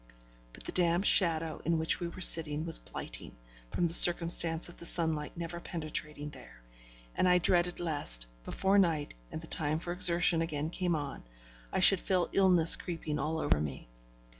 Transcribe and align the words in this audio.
But 0.51 0.63
the 0.63 0.71
damp 0.71 1.03
shadow 1.05 1.61
in 1.63 1.77
which 1.77 1.99
we 1.99 2.07
were 2.07 2.21
sitting 2.21 2.65
was 2.65 2.79
blighting, 2.79 3.35
from 3.69 3.83
the 3.85 3.93
circumstance 3.93 4.67
of 4.67 4.77
the 4.77 4.85
sunlight 4.87 5.37
never 5.37 5.59
penetrating 5.59 6.31
there; 6.31 6.63
and 7.13 7.29
I 7.29 7.37
dreaded 7.37 7.79
lest, 7.79 8.25
before 8.43 8.79
night 8.79 9.13
and 9.31 9.41
the 9.41 9.45
time 9.45 9.77
for 9.77 9.91
exertion 9.93 10.41
again 10.41 10.71
came 10.71 10.95
on, 10.95 11.21
I 11.71 11.81
should 11.81 11.99
feel 11.99 12.29
illness 12.31 12.75
creeping 12.75 13.19
all 13.19 13.37
over 13.37 13.61
me. 13.61 13.89